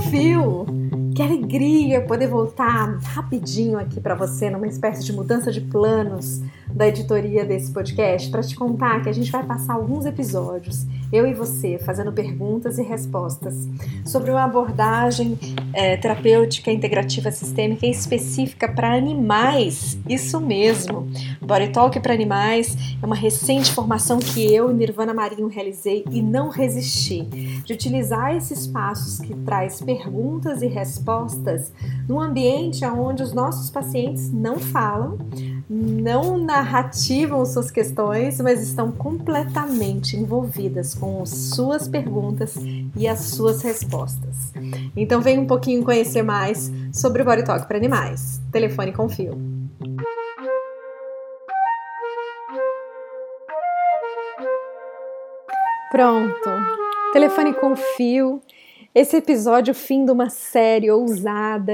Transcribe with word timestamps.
Confio! 0.00 0.79
Que 1.20 1.24
alegria 1.24 2.00
poder 2.00 2.28
voltar 2.28 2.98
rapidinho 3.02 3.78
aqui 3.78 4.00
para 4.00 4.14
você 4.14 4.48
numa 4.48 4.66
espécie 4.66 5.04
de 5.04 5.12
mudança 5.12 5.52
de 5.52 5.60
planos 5.60 6.40
da 6.66 6.88
editoria 6.88 7.44
desse 7.44 7.70
podcast 7.72 8.30
para 8.30 8.40
te 8.42 8.54
contar 8.54 9.02
que 9.02 9.08
a 9.10 9.12
gente 9.12 9.30
vai 9.30 9.44
passar 9.44 9.74
alguns 9.74 10.06
episódios, 10.06 10.86
eu 11.12 11.26
e 11.26 11.34
você, 11.34 11.78
fazendo 11.78 12.10
perguntas 12.10 12.78
e 12.78 12.82
respostas 12.82 13.68
sobre 14.06 14.30
uma 14.30 14.44
abordagem 14.44 15.36
é, 15.74 15.96
terapêutica 15.98 16.70
integrativa 16.70 17.30
sistêmica 17.30 17.84
específica 17.84 18.66
para 18.66 18.94
animais. 18.94 19.98
Isso 20.08 20.40
mesmo. 20.40 21.06
Body 21.42 21.68
Talk 21.68 22.00
para 22.00 22.14
animais 22.14 22.76
é 23.02 23.04
uma 23.04 23.16
recente 23.16 23.72
formação 23.72 24.20
que 24.20 24.54
eu 24.54 24.70
e 24.70 24.74
Nirvana 24.74 25.12
Marinho 25.12 25.48
realizei 25.48 26.04
e 26.10 26.22
não 26.22 26.48
resisti 26.48 27.24
de 27.64 27.72
utilizar 27.74 28.34
esses 28.34 28.66
passos 28.66 29.18
que 29.18 29.34
traz 29.34 29.82
perguntas 29.82 30.62
e 30.62 30.66
respostas 30.66 31.09
num 32.08 32.20
ambiente 32.20 32.84
onde 32.84 33.22
os 33.22 33.32
nossos 33.32 33.70
pacientes 33.70 34.32
não 34.32 34.58
falam, 34.58 35.18
não 35.68 36.36
narrativam 36.36 37.44
suas 37.44 37.70
questões, 37.70 38.40
mas 38.40 38.60
estão 38.60 38.90
completamente 38.90 40.16
envolvidas 40.16 40.94
com 40.94 41.24
suas 41.24 41.86
perguntas 41.86 42.56
e 42.96 43.06
as 43.06 43.20
suas 43.20 43.62
respostas. 43.62 44.52
Então 44.96 45.20
vem 45.20 45.38
um 45.38 45.46
pouquinho 45.46 45.84
conhecer 45.84 46.22
mais 46.22 46.72
sobre 46.92 47.22
o 47.22 47.24
Body 47.24 47.44
Talk 47.44 47.66
para 47.68 47.76
animais. 47.76 48.40
Telefone 48.50 48.92
com 48.92 49.08
fio. 49.08 49.38
Pronto. 55.90 56.50
Telefone 57.12 57.52
com 57.54 57.74
fio. 57.74 58.40
Esse 58.92 59.18
episódio, 59.18 59.72
fim 59.72 60.04
de 60.04 60.10
uma 60.10 60.28
série 60.28 60.90
ousada, 60.90 61.72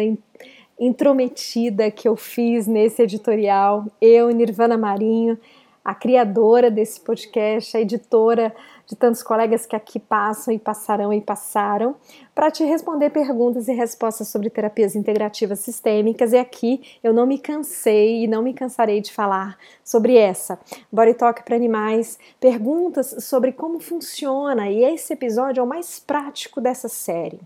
intrometida 0.78 1.90
que 1.90 2.06
eu 2.06 2.14
fiz 2.14 2.66
nesse 2.66 3.02
editorial. 3.02 3.86
Eu, 4.02 4.28
Nirvana 4.30 4.76
Marinho, 4.76 5.38
a 5.86 5.94
criadora 5.94 6.68
desse 6.68 7.00
podcast, 7.00 7.76
a 7.76 7.80
editora 7.80 8.52
de 8.86 8.96
tantos 8.96 9.22
colegas 9.22 9.66
que 9.66 9.76
aqui 9.76 10.00
passam 10.00 10.52
e 10.52 10.58
passarão 10.58 11.12
e 11.12 11.20
passaram, 11.20 11.94
para 12.34 12.50
te 12.50 12.64
responder 12.64 13.10
perguntas 13.10 13.68
e 13.68 13.72
respostas 13.72 14.26
sobre 14.26 14.50
terapias 14.50 14.96
integrativas 14.96 15.60
sistêmicas. 15.60 16.32
E 16.32 16.38
aqui 16.38 16.82
eu 17.04 17.12
não 17.12 17.24
me 17.24 17.38
cansei 17.38 18.24
e 18.24 18.26
não 18.26 18.42
me 18.42 18.52
cansarei 18.52 19.00
de 19.00 19.12
falar 19.12 19.56
sobre 19.84 20.16
essa. 20.16 20.58
Body 20.90 21.14
Talk 21.14 21.44
para 21.44 21.54
animais, 21.54 22.18
perguntas 22.40 23.14
sobre 23.20 23.52
como 23.52 23.78
funciona, 23.78 24.68
e 24.68 24.82
esse 24.82 25.12
episódio 25.12 25.60
é 25.60 25.62
o 25.62 25.68
mais 25.68 26.00
prático 26.00 26.60
dessa 26.60 26.88
série. 26.88 27.38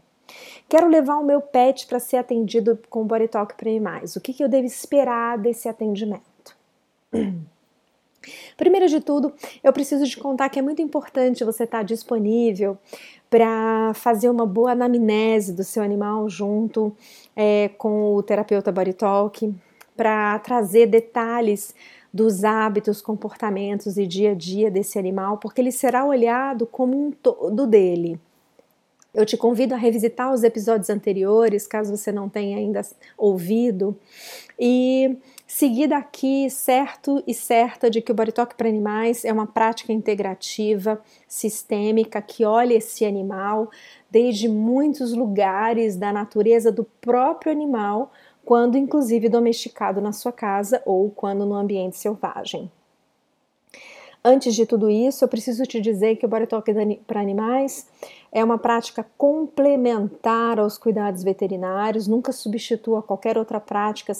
Quero 0.66 0.88
levar 0.88 1.18
o 1.18 1.24
meu 1.24 1.42
pet 1.42 1.86
para 1.86 2.00
ser 2.00 2.16
atendido 2.16 2.78
com 2.88 3.06
Body 3.06 3.28
Talk 3.28 3.54
para 3.54 3.68
animais. 3.68 4.16
O 4.16 4.20
que, 4.20 4.32
que 4.32 4.42
eu 4.42 4.48
devo 4.48 4.64
esperar 4.66 5.36
desse 5.36 5.68
atendimento? 5.68 6.24
Primeiro 8.56 8.88
de 8.88 9.00
tudo, 9.00 9.32
eu 9.62 9.72
preciso 9.72 10.04
te 10.04 10.18
contar 10.18 10.48
que 10.48 10.58
é 10.58 10.62
muito 10.62 10.82
importante 10.82 11.44
você 11.44 11.64
estar 11.64 11.82
disponível 11.82 12.76
para 13.30 13.92
fazer 13.94 14.28
uma 14.28 14.44
boa 14.44 14.72
anamnese 14.72 15.52
do 15.52 15.64
seu 15.64 15.82
animal 15.82 16.28
junto 16.28 16.94
é, 17.34 17.70
com 17.78 18.14
o 18.14 18.22
terapeuta 18.22 18.72
Body 18.72 18.92
Talk, 18.92 19.54
para 19.96 20.38
trazer 20.40 20.86
detalhes 20.86 21.74
dos 22.12 22.42
hábitos, 22.42 23.00
comportamentos 23.00 23.96
e 23.96 24.06
dia 24.06 24.32
a 24.32 24.34
dia 24.34 24.70
desse 24.70 24.98
animal, 24.98 25.38
porque 25.38 25.60
ele 25.60 25.70
será 25.70 26.04
olhado 26.04 26.66
como 26.66 27.06
um 27.06 27.12
todo 27.12 27.66
dele. 27.66 28.18
Eu 29.12 29.26
te 29.26 29.36
convido 29.36 29.74
a 29.74 29.76
revisitar 29.76 30.32
os 30.32 30.44
episódios 30.44 30.88
anteriores, 30.88 31.66
caso 31.66 31.96
você 31.96 32.12
não 32.12 32.28
tenha 32.28 32.58
ainda 32.58 32.80
ouvido, 33.18 33.96
e 34.58 35.16
seguir 35.52 35.88
daqui 35.88 36.48
certo 36.48 37.24
e 37.26 37.34
certa 37.34 37.90
de 37.90 38.00
que 38.00 38.12
o 38.12 38.32
Talk 38.32 38.54
para 38.54 38.68
animais 38.68 39.24
é 39.24 39.32
uma 39.32 39.48
prática 39.48 39.92
integrativa, 39.92 41.02
sistêmica, 41.26 42.22
que 42.22 42.44
olha 42.44 42.74
esse 42.74 43.04
animal 43.04 43.68
desde 44.08 44.48
muitos 44.48 45.12
lugares 45.12 45.96
da 45.96 46.12
natureza 46.12 46.70
do 46.70 46.84
próprio 46.84 47.50
animal, 47.50 48.12
quando 48.44 48.78
inclusive 48.78 49.28
domesticado 49.28 50.00
na 50.00 50.12
sua 50.12 50.30
casa 50.30 50.80
ou 50.86 51.10
quando 51.10 51.44
no 51.44 51.56
ambiente 51.56 51.96
selvagem. 51.96 52.70
Antes 54.24 54.54
de 54.54 54.64
tudo 54.64 54.88
isso, 54.88 55.24
eu 55.24 55.28
preciso 55.28 55.64
te 55.64 55.80
dizer 55.80 56.14
que 56.14 56.26
o 56.26 56.46
Talk 56.46 56.72
para 57.08 57.20
animais 57.20 57.88
é 58.30 58.44
uma 58.44 58.56
prática 58.56 59.04
complementar 59.18 60.60
aos 60.60 60.78
cuidados 60.78 61.24
veterinários, 61.24 62.06
nunca 62.06 62.30
substitua 62.30 63.02
qualquer 63.02 63.36
outra 63.36 63.58
prática 63.58 64.14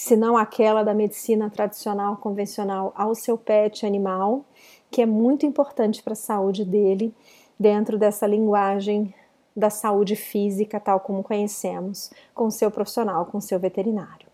senão 0.00 0.36
aquela 0.36 0.82
da 0.82 0.94
medicina 0.94 1.50
tradicional 1.50 2.16
convencional 2.16 2.92
ao 2.96 3.14
seu 3.14 3.36
pet 3.38 3.86
animal, 3.86 4.44
que 4.90 5.02
é 5.02 5.06
muito 5.06 5.46
importante 5.46 6.02
para 6.02 6.12
a 6.12 6.16
saúde 6.16 6.64
dele, 6.64 7.14
dentro 7.58 7.98
dessa 7.98 8.26
linguagem 8.26 9.14
da 9.56 9.70
saúde 9.70 10.14
física, 10.14 10.78
tal 10.78 11.00
como 11.00 11.22
conhecemos, 11.22 12.10
com 12.34 12.46
o 12.46 12.50
seu 12.50 12.70
profissional, 12.70 13.24
com 13.24 13.38
o 13.38 13.42
seu 13.42 13.58
veterinário. 13.58 14.26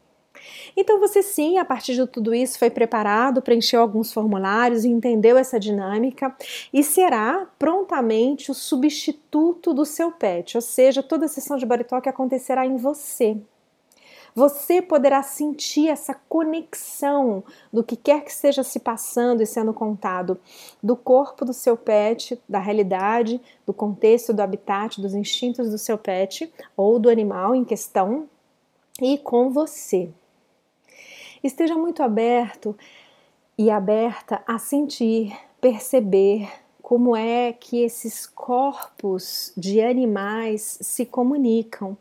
Então 0.76 0.98
você 0.98 1.22
sim, 1.22 1.58
a 1.58 1.64
partir 1.64 1.94
de 1.94 2.06
tudo 2.06 2.34
isso, 2.34 2.58
foi 2.58 2.68
preparado, 2.68 3.40
preencheu 3.40 3.80
alguns 3.80 4.12
formulários, 4.12 4.84
entendeu 4.84 5.36
essa 5.38 5.60
dinâmica 5.60 6.34
e 6.72 6.82
será 6.82 7.46
prontamente 7.58 8.50
o 8.50 8.54
substituto 8.54 9.72
do 9.72 9.84
seu 9.84 10.10
pet, 10.10 10.56
ou 10.56 10.60
seja, 10.60 11.02
toda 11.02 11.26
a 11.26 11.28
sessão 11.28 11.56
de 11.56 11.64
body 11.64 11.84
talk 11.84 12.08
acontecerá 12.08 12.66
em 12.66 12.76
você. 12.76 13.36
Você 14.34 14.80
poderá 14.80 15.22
sentir 15.22 15.88
essa 15.88 16.14
conexão 16.14 17.44
do 17.70 17.84
que 17.84 17.96
quer 17.96 18.22
que 18.24 18.30
esteja 18.30 18.62
se 18.62 18.80
passando 18.80 19.42
e 19.42 19.46
sendo 19.46 19.74
contado 19.74 20.40
do 20.82 20.96
corpo 20.96 21.44
do 21.44 21.52
seu 21.52 21.76
pet, 21.76 22.40
da 22.48 22.58
realidade, 22.58 23.40
do 23.66 23.74
contexto, 23.74 24.32
do 24.32 24.40
habitat, 24.40 25.00
dos 25.00 25.14
instintos 25.14 25.70
do 25.70 25.76
seu 25.76 25.98
pet 25.98 26.50
ou 26.74 26.98
do 26.98 27.10
animal 27.10 27.54
em 27.54 27.64
questão 27.64 28.26
e 29.00 29.18
com 29.18 29.50
você. 29.50 30.10
Esteja 31.44 31.74
muito 31.74 32.02
aberto 32.02 32.76
e 33.58 33.70
aberta 33.70 34.42
a 34.46 34.58
sentir, 34.58 35.36
perceber 35.60 36.48
como 36.80 37.14
é 37.14 37.52
que 37.52 37.82
esses 37.82 38.26
corpos 38.26 39.52
de 39.56 39.80
animais 39.80 40.78
se 40.80 41.04
comunicam 41.04 41.96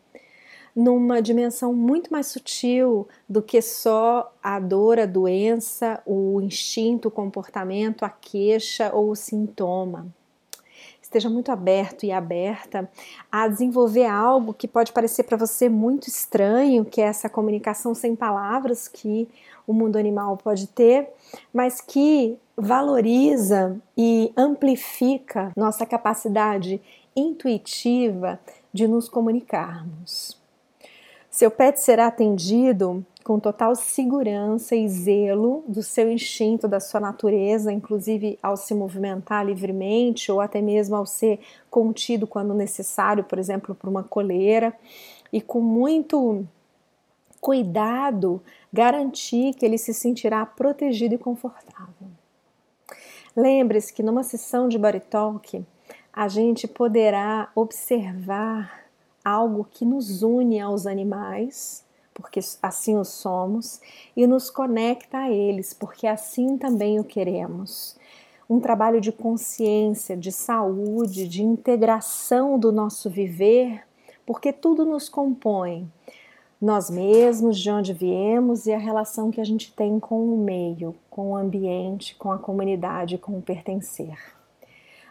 numa 0.76 1.22
dimensão 1.22 1.74
muito 1.74 2.12
mais 2.12 2.28
sutil 2.28 3.08
do 3.28 3.42
que 3.42 3.62
só 3.62 4.34
a 4.42 4.60
dor, 4.60 5.00
a 5.00 5.06
doença, 5.06 6.02
o 6.06 6.40
instinto, 6.42 7.08
o 7.08 7.12
comportamento, 7.12 8.04
a 8.04 8.10
queixa 8.10 8.92
ou 8.94 9.12
o 9.12 9.16
sintoma 9.16 10.08
esteja 11.12 11.30
muito 11.30 11.52
aberto 11.52 12.06
e 12.06 12.12
aberta 12.12 12.90
a 13.30 13.46
desenvolver 13.46 14.06
algo 14.06 14.54
que 14.54 14.66
pode 14.66 14.94
parecer 14.94 15.24
para 15.24 15.36
você 15.36 15.68
muito 15.68 16.08
estranho, 16.08 16.86
que 16.86 17.02
é 17.02 17.06
essa 17.06 17.28
comunicação 17.28 17.94
sem 17.94 18.16
palavras 18.16 18.88
que 18.88 19.28
o 19.68 19.74
mundo 19.74 19.98
animal 19.98 20.38
pode 20.38 20.68
ter, 20.68 21.10
mas 21.54 21.82
que 21.82 22.38
valoriza 22.56 23.78
e 23.98 24.32
amplifica 24.38 25.52
nossa 25.58 25.86
capacidade 25.86 26.82
intuitiva 27.14 28.40
de 28.74 28.88
nos 28.88 29.10
comunicarmos. 29.10 30.41
Seu 31.32 31.50
pet 31.50 31.80
será 31.80 32.08
atendido 32.08 33.06
com 33.24 33.40
total 33.40 33.74
segurança 33.74 34.76
e 34.76 34.90
zelo 34.90 35.64
do 35.66 35.82
seu 35.82 36.12
instinto, 36.12 36.68
da 36.68 36.82
sua 36.82 37.00
natureza, 37.00 37.72
inclusive 37.72 38.38
ao 38.44 38.58
se 38.58 38.74
movimentar 38.76 39.46
livremente 39.46 40.30
ou 40.30 40.42
até 40.42 40.62
mesmo 40.62 40.94
ao 40.94 41.06
ser 41.06 41.40
contido 41.70 42.28
quando 42.28 42.54
necessário, 42.54 43.24
por 43.24 43.40
exemplo, 43.40 43.74
por 43.74 43.90
uma 43.90 44.04
coleira, 44.04 44.78
e 45.32 45.40
com 45.40 45.62
muito 45.62 46.46
cuidado 47.40 48.42
garantir 48.72 49.54
que 49.54 49.66
ele 49.66 49.78
se 49.78 49.94
sentirá 49.94 50.46
protegido 50.46 51.16
e 51.16 51.18
confortável. 51.18 52.10
Lembre-se 53.34 53.94
que 53.94 54.04
numa 54.04 54.24
sessão 54.24 54.68
de 54.68 54.78
body 54.78 55.00
talk, 55.00 55.66
a 56.12 56.28
gente 56.28 56.68
poderá 56.68 57.50
observar 57.56 58.81
algo 59.24 59.68
que 59.70 59.86
nos 59.86 60.24
une 60.24 60.60
aos 60.60 60.86
animais 60.86 61.86
porque 62.14 62.40
assim 62.62 62.98
o 62.98 63.04
somos, 63.04 63.82
e 64.16 64.28
nos 64.28 64.50
conecta 64.50 65.18
a 65.20 65.32
eles, 65.32 65.74
porque 65.74 66.08
assim 66.08 66.58
também 66.58 67.00
o 67.00 67.04
queremos. 67.04 67.98
Um 68.50 68.60
trabalho 68.60 69.00
de 69.00 69.12
consciência, 69.12 70.18
de 70.18 70.32
saúde, 70.32 71.28
de 71.28 71.42
integração 71.42 72.60
do 72.60 72.72
nosso 72.72 73.10
viver, 73.10 73.84
porque 74.26 74.52
tudo 74.52 74.86
nos 74.86 75.08
compõe. 75.08 75.90
Nós 76.62 76.90
mesmos, 76.90 77.58
de 77.58 77.72
onde 77.72 77.92
viemos 77.92 78.68
e 78.68 78.74
a 78.74 78.78
relação 78.78 79.32
que 79.32 79.42
a 79.42 79.44
gente 79.44 79.74
tem 79.74 80.00
com 80.00 80.24
o 80.34 80.38
meio, 80.38 80.94
com 81.10 81.32
o 81.32 81.36
ambiente, 81.36 82.16
com 82.16 82.32
a 82.32 82.38
comunidade, 82.38 83.18
com 83.18 83.38
o 83.38 83.42
pertencer. 83.42 84.16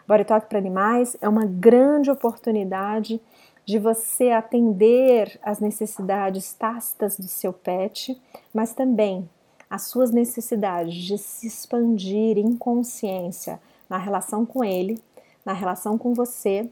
Body 0.07 0.23
Talk 0.23 0.47
para 0.47 0.59
Animais 0.59 1.17
é 1.19 1.27
uma 1.27 1.45
grande 1.45 2.09
oportunidade 2.09 3.19
de 3.65 3.77
você 3.77 4.29
atender 4.29 5.39
às 5.43 5.59
necessidades 5.59 6.53
tácitas 6.53 7.17
do 7.17 7.27
seu 7.27 7.53
pet, 7.53 8.19
mas 8.53 8.73
também 8.73 9.29
as 9.69 9.83
suas 9.83 10.11
necessidades 10.11 10.93
de 10.93 11.17
se 11.17 11.47
expandir 11.47 12.37
em 12.37 12.55
consciência 12.57 13.61
na 13.89 13.97
relação 13.97 14.45
com 14.45 14.63
ele, 14.63 15.01
na 15.45 15.53
relação 15.53 15.97
com 15.97 16.13
você 16.13 16.69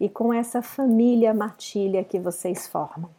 e 0.00 0.08
com 0.08 0.32
essa 0.32 0.62
família 0.62 1.34
matilha 1.34 2.04
que 2.04 2.18
vocês 2.18 2.66
formam. 2.66 3.10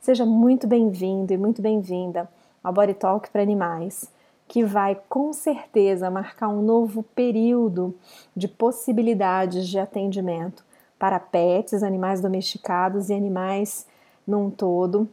Seja 0.00 0.24
muito 0.24 0.66
bem-vindo 0.66 1.32
e 1.32 1.36
muito 1.36 1.60
bem-vinda 1.60 2.28
ao 2.62 2.72
Body 2.72 2.94
Talk 2.94 3.30
para 3.30 3.42
Animais, 3.42 4.10
que 4.46 4.64
vai 4.64 5.00
com 5.08 5.32
certeza 5.32 6.10
marcar 6.10 6.48
um 6.48 6.62
novo 6.62 7.02
período 7.02 7.96
de 8.36 8.48
possibilidades 8.48 9.68
de 9.68 9.78
atendimento 9.78 10.64
para 11.00 11.18
pets, 11.18 11.82
animais 11.82 12.20
domesticados 12.20 13.08
e 13.08 13.14
animais 13.14 13.86
num 14.26 14.50
todo, 14.50 15.08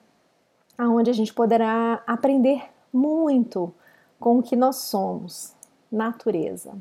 aonde 0.78 1.10
a 1.10 1.13
gente 1.13 1.34
poderá 1.34 2.04
aprender 2.06 2.62
muito 2.92 3.74
com 4.19 4.38
o 4.38 4.44
que 4.44 4.57
nós 4.57 4.75
somos, 4.75 5.56
natureza. 5.89 6.74